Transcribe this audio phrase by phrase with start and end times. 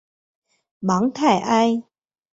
[0.79, 1.83] 芒泰埃。